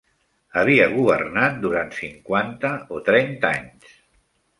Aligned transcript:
Havia 0.59 0.85
governat 0.93 1.59
durant 1.65 1.91
cinquanta 1.97 2.71
o 2.97 3.03
trenta 3.11 3.53
anys. 3.59 3.93